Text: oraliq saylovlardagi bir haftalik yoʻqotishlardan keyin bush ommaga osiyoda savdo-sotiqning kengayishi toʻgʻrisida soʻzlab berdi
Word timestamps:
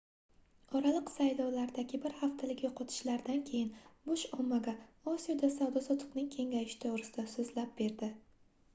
oraliq 0.77 1.11
saylovlardagi 1.15 1.99
bir 2.05 2.15
haftalik 2.21 2.63
yoʻqotishlardan 2.65 3.43
keyin 3.51 3.69
bush 4.09 4.25
ommaga 4.39 4.75
osiyoda 5.15 5.53
savdo-sotiqning 5.61 6.35
kengayishi 6.41 6.83
toʻgʻrisida 6.89 7.31
soʻzlab 7.39 7.77
berdi 7.83 8.11